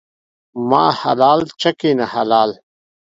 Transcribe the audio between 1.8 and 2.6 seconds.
نه حلال.